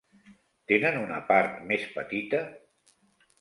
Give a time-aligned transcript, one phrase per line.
[0.71, 2.41] Tenen una part més petita?